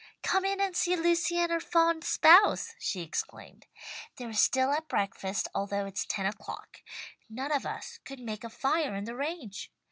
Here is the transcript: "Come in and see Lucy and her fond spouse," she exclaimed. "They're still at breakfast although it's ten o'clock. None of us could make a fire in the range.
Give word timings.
"Come 0.23 0.45
in 0.45 0.59
and 0.59 0.75
see 0.75 0.95
Lucy 0.95 1.37
and 1.37 1.51
her 1.51 1.59
fond 1.59 2.03
spouse," 2.03 2.73
she 2.79 3.01
exclaimed. 3.03 3.67
"They're 4.15 4.33
still 4.33 4.71
at 4.71 4.87
breakfast 4.87 5.47
although 5.53 5.85
it's 5.85 6.07
ten 6.07 6.25
o'clock. 6.25 6.81
None 7.29 7.51
of 7.51 7.67
us 7.67 7.99
could 8.03 8.19
make 8.19 8.43
a 8.43 8.49
fire 8.49 8.95
in 8.95 9.03
the 9.03 9.15
range. 9.15 9.71